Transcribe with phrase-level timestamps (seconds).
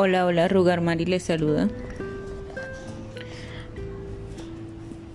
[0.00, 1.68] Hola, hola, Rugar Mari les saluda.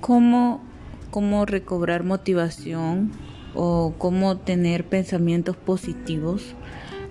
[0.02, 0.62] ¿Cómo,
[1.10, 3.14] ¿Cómo recobrar motivación
[3.56, 6.54] o cómo tener pensamientos positivos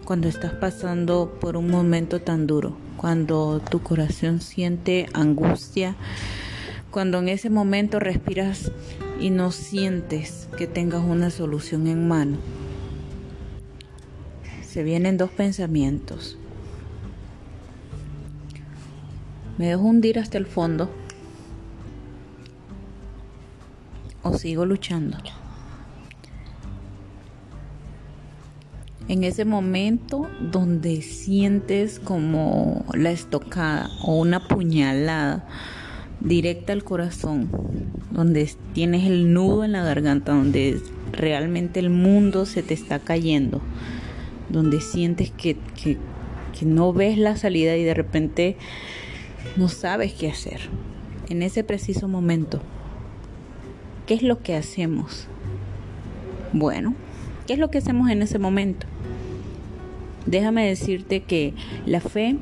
[0.04, 2.76] cuando estás pasando por un momento tan duro?
[2.98, 5.96] Cuando tu corazón siente angustia,
[6.90, 8.70] cuando en ese momento respiras
[9.18, 12.36] y no sientes que tengas una solución en mano.
[14.60, 16.36] Se vienen dos pensamientos
[19.62, 20.90] ¿Me dejo hundir hasta el fondo?
[24.24, 25.18] ¿O sigo luchando?
[29.06, 35.46] En ese momento donde sientes como la estocada o una puñalada
[36.18, 37.48] directa al corazón,
[38.10, 40.82] donde tienes el nudo en la garganta, donde
[41.12, 43.60] realmente el mundo se te está cayendo,
[44.48, 48.56] donde sientes que, que no ves la salida y de repente
[49.56, 50.60] no sabes qué hacer
[51.28, 52.60] en ese preciso momento.
[54.06, 55.26] ¿Qué es lo que hacemos?
[56.52, 56.94] Bueno,
[57.46, 58.86] ¿qué es lo que hacemos en ese momento?
[60.26, 61.54] Déjame decirte que
[61.86, 62.36] la fe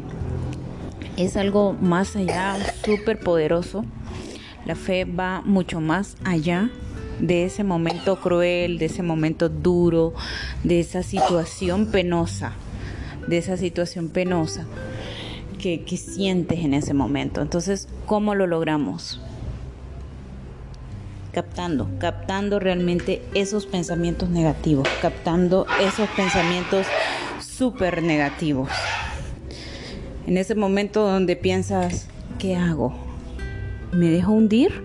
[1.17, 3.85] es algo más allá, súper poderoso.
[4.67, 6.71] La fe va mucho más allá
[7.21, 10.15] de ese momento cruel, de ese momento duro,
[10.65, 12.53] de esa situación penosa,
[13.27, 14.67] de esa situación penosa
[15.61, 17.43] que, sientes en ese momento.
[17.43, 19.21] Entonces, ¿cómo lo logramos?
[21.33, 26.89] captando, captando realmente esos pensamientos negativos, captando esos pensamientos
[27.39, 28.69] súper negativos.
[30.27, 32.09] En ese momento donde piensas,
[32.41, 32.93] ¿qué hago?
[33.93, 34.83] ¿Me dejo hundir?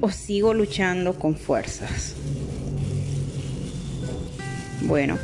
[0.00, 2.14] ¿O sigo luchando con fuerzas?
[4.82, 5.18] Bueno,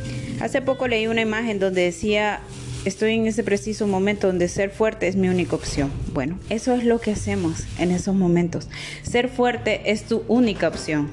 [0.46, 2.38] Hace poco leí una imagen donde decía,
[2.84, 5.90] estoy en ese preciso momento donde ser fuerte es mi única opción.
[6.14, 8.68] Bueno, eso es lo que hacemos en esos momentos.
[9.02, 11.10] Ser fuerte es tu única opción.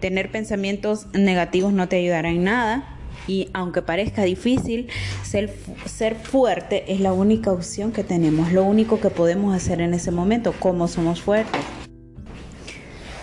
[0.00, 2.96] Tener pensamientos negativos no te ayudará en nada.
[3.28, 4.88] Y aunque parezca difícil,
[5.22, 9.92] ser, ser fuerte es la única opción que tenemos, lo único que podemos hacer en
[9.92, 10.54] ese momento.
[10.58, 11.60] ¿Cómo somos fuertes?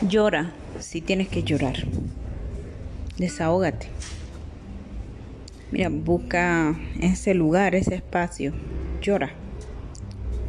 [0.07, 1.77] Llora si tienes que llorar.
[3.17, 3.87] Desahógate.
[5.71, 8.51] Mira, busca ese lugar, ese espacio.
[9.01, 9.31] Llora.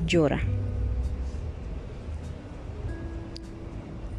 [0.05, 0.41] Llora.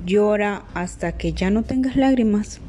[0.06, 2.62] Llora hasta que ya no tengas lágrimas.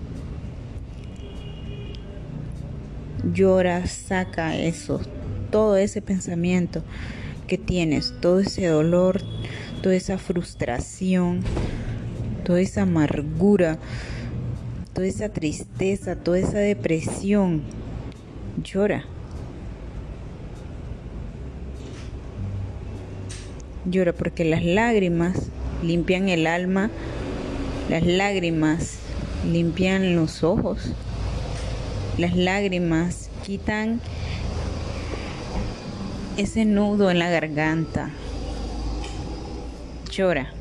[3.33, 5.01] Llora, saca eso,
[5.51, 6.83] todo ese pensamiento
[7.47, 9.21] que tienes, todo ese dolor,
[9.81, 11.41] toda esa frustración,
[12.45, 13.79] toda esa amargura,
[14.93, 17.63] toda esa tristeza, toda esa depresión
[18.63, 19.05] llora.
[23.85, 25.51] Llora porque las lágrimas
[25.83, 26.91] limpian el alma,
[27.91, 28.99] las lágrimas
[29.51, 30.93] limpian los ojos,
[32.17, 34.01] las lágrimas quitan
[36.37, 38.11] ese nudo en la garganta.
[40.11, 40.53] Llora.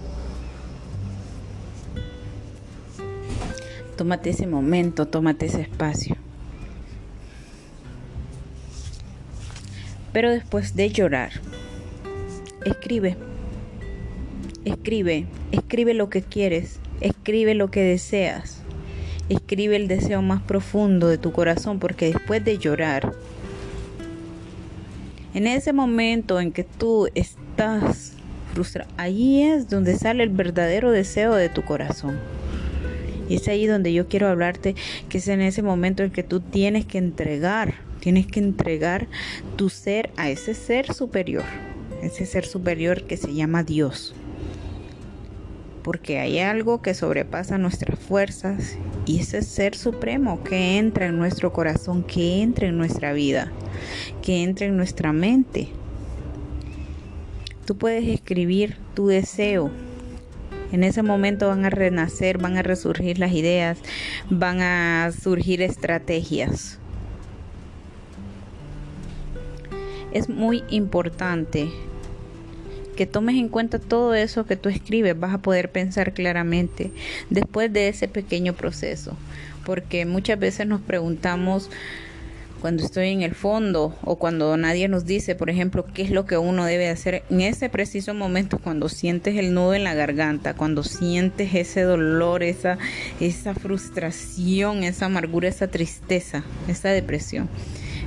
[3.95, 6.12] Tómate ese momento, tómate ese espacio.
[10.13, 11.31] Pero después de llorar,
[12.63, 13.18] escribe.
[14.63, 18.62] Escribe, escribe lo que quieres, escribe lo que deseas.
[19.28, 23.13] Escribe el deseo más profundo de tu corazón porque después de llorar,
[25.34, 28.13] en ese momento en que tú estás
[28.53, 32.19] frustrado, ahí es donde sale el verdadero deseo de tu corazón.
[33.28, 34.75] Y es ahí donde yo quiero hablarte,
[35.09, 37.73] que es en ese momento en que tú tienes que entregar
[38.03, 39.08] Tienes que entregar
[39.56, 41.46] tu ser a ese ser superior,
[42.02, 44.14] ese ser superior que se llama Dios.
[45.84, 51.53] Porque hay algo que sobrepasa nuestras fuerzas y ese ser supremo que entra en nuestro
[51.53, 53.53] corazón, que entra en nuestra vida,
[54.22, 55.70] que entra en nuestra mente.
[57.66, 59.72] Tú puedes escribir tu deseo,
[60.73, 63.78] en ese momento van a renacer, van a resurgir las ideas,
[64.29, 66.79] van a surgir estrategias.
[70.13, 71.69] Es muy importante
[72.95, 76.91] que tomes en cuenta todo eso que tú escribes, vas a poder pensar claramente
[77.29, 79.17] después de ese pequeño proceso,
[79.65, 81.69] porque muchas veces nos preguntamos
[82.61, 86.25] cuando estoy en el fondo o cuando nadie nos dice, por ejemplo, qué es lo
[86.25, 90.53] que uno debe hacer en ese preciso momento cuando sientes el nudo en la garganta,
[90.53, 92.77] cuando sientes ese dolor, esa
[93.19, 97.49] esa frustración, esa amargura, esa tristeza, esa depresión.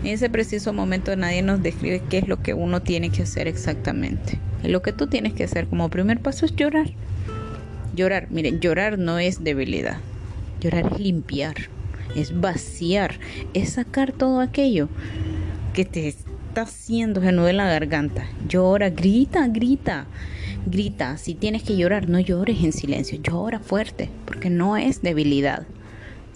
[0.06, 3.48] En ese preciso momento nadie nos describe qué es lo que uno tiene que hacer
[3.48, 4.38] exactamente.
[4.62, 6.90] Lo que tú tienes que hacer como primer paso es llorar.
[7.92, 9.98] Llorar, miren, llorar no es debilidad.
[10.60, 11.56] Llorar es limpiar,
[12.14, 13.18] es vaciar,
[13.52, 14.88] es sacar todo aquello
[15.74, 18.28] que te está haciendo nudo en la garganta.
[18.48, 20.06] Llora, grita, grita,
[20.66, 21.16] grita.
[21.16, 25.66] Si tienes que llorar, no llores en silencio, llora fuerte, porque no es debilidad.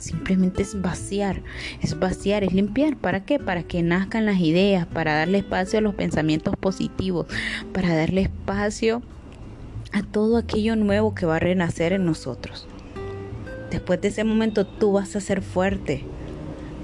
[0.00, 1.43] Simplemente es vaciar,
[1.82, 2.97] es vaciar, es limpiar.
[2.97, 3.38] ¿Para qué?
[3.38, 7.26] Para que nazcan las ideas, para darle espacio a los pensamientos positivos,
[7.75, 9.02] para darle espacio
[9.93, 12.67] a todo aquello nuevo que va a renacer en nosotros.
[13.70, 16.03] Después de ese momento tú vas a ser fuerte,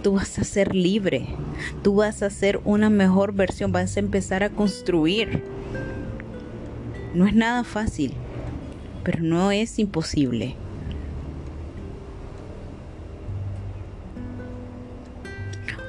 [0.02, 1.26] tú vas a ser libre,
[1.82, 5.42] tú vas a ser una mejor versión, vas a empezar a construir.
[7.14, 8.12] No es nada fácil,
[9.02, 10.54] pero no es imposible.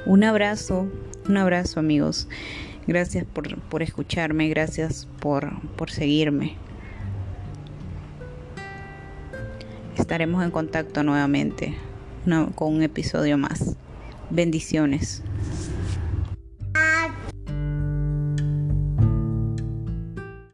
[0.08, 0.88] Un abrazo,
[1.28, 2.28] un abrazo amigos.
[2.86, 6.56] Gracias por, escucharme, gracias por, por seguirme.
[9.98, 11.74] Estaremos en contacto nuevamente
[12.54, 13.76] con un episodio más.
[14.30, 15.22] Bendiciones.